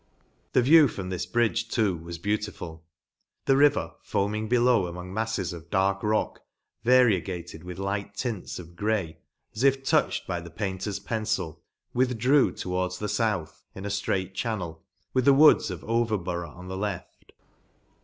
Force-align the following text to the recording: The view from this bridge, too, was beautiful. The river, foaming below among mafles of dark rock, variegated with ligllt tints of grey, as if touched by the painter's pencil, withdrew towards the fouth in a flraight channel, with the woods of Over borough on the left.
The 0.53 0.63
view 0.63 0.87
from 0.87 1.11
this 1.11 1.27
bridge, 1.27 1.67
too, 1.67 1.95
was 1.95 2.17
beautiful. 2.17 2.83
The 3.45 3.55
river, 3.55 3.93
foaming 4.01 4.47
below 4.47 4.87
among 4.87 5.13
mafles 5.13 5.53
of 5.53 5.69
dark 5.69 6.01
rock, 6.01 6.39
variegated 6.83 7.63
with 7.63 7.77
ligllt 7.77 8.15
tints 8.15 8.57
of 8.57 8.75
grey, 8.75 9.19
as 9.55 9.63
if 9.63 9.83
touched 9.83 10.25
by 10.25 10.41
the 10.41 10.49
painter's 10.49 10.97
pencil, 10.97 11.61
withdrew 11.93 12.53
towards 12.53 12.97
the 12.97 13.05
fouth 13.09 13.61
in 13.75 13.85
a 13.85 13.89
flraight 13.91 14.33
channel, 14.33 14.81
with 15.13 15.25
the 15.25 15.33
woods 15.35 15.69
of 15.69 15.83
Over 15.83 16.17
borough 16.17 16.49
on 16.49 16.67
the 16.67 16.77
left. 16.77 17.33